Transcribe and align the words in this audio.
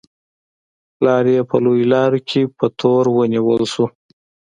پلار 0.97 1.25
یې 1.33 1.41
په 1.49 1.55
لویو 1.63 1.89
لارو 1.93 2.19
کې 2.29 2.41
په 2.57 2.65
تور 2.79 3.03
ونیول 3.17 3.61
شو. 3.73 3.85